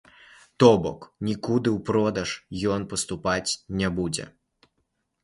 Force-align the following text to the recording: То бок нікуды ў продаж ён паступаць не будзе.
То 0.61 0.69
бок 0.85 1.01
нікуды 1.27 1.69
ў 1.77 1.79
продаж 1.89 2.29
ён 2.77 2.87
паступаць 2.95 3.51
не 3.83 3.91
будзе. 4.01 4.25